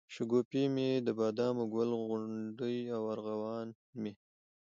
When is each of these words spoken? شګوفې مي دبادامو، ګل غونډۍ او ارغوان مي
شګوفې 0.13 0.63
مي 0.73 0.89
دبادامو، 1.07 1.63
ګل 1.73 1.89
غونډۍ 2.07 2.77
او 2.95 3.01
ارغوان 3.13 3.67
مي 4.01 4.13